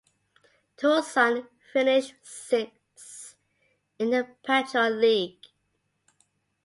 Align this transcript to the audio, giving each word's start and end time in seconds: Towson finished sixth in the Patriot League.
Towson 0.77 1.45
finished 1.71 2.15
sixth 2.23 3.35
in 3.99 4.09
the 4.09 4.27
Patriot 4.43 4.89
League. 4.89 5.45